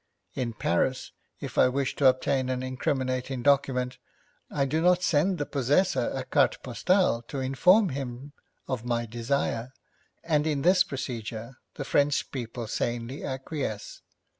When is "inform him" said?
7.39-8.33